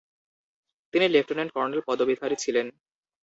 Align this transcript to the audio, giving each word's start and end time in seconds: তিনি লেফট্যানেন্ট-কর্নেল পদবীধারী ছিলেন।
তিনি 0.93 1.05
লেফট্যানেন্ট-কর্নেল 1.07 1.81
পদবীধারী 1.87 2.35
ছিলেন। 2.35 2.67